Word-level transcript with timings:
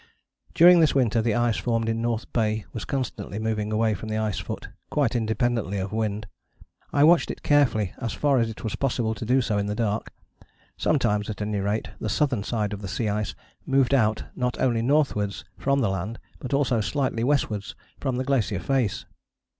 During 0.55 0.79
this 0.79 0.95
winter 0.95 1.21
the 1.21 1.35
ice 1.35 1.57
formed 1.57 1.87
in 1.87 2.01
North 2.01 2.33
Bay 2.33 2.65
was 2.73 2.85
constantly 2.85 3.37
moving 3.37 3.71
away 3.71 3.93
from 3.93 4.09
the 4.09 4.17
ice 4.17 4.39
foot, 4.39 4.67
quite 4.89 5.15
independently 5.15 5.77
of 5.77 5.93
wind. 5.93 6.25
I 6.91 7.03
watched 7.03 7.29
it 7.29 7.43
carefully 7.43 7.93
as 7.99 8.11
far 8.11 8.39
as 8.39 8.49
it 8.49 8.63
was 8.63 8.73
possible 8.75 9.13
to 9.13 9.25
do 9.27 9.43
so 9.43 9.59
in 9.59 9.67
the 9.67 9.75
dark. 9.75 10.11
Sometimes 10.75 11.29
at 11.29 11.39
any 11.39 11.59
rate 11.59 11.89
the 11.99 12.09
southern 12.09 12.43
side 12.43 12.73
of 12.73 12.81
the 12.81 12.87
sea 12.87 13.09
ice 13.09 13.35
moved 13.67 13.93
out 13.93 14.23
not 14.35 14.59
only 14.59 14.81
northwards 14.81 15.45
from 15.55 15.81
the 15.81 15.89
land, 15.89 16.17
but 16.39 16.51
also 16.51 16.81
slightly 16.81 17.23
westwards 17.23 17.75
from 17.99 18.15
the 18.15 18.23
glacier 18.23 18.59
face. 18.59 19.05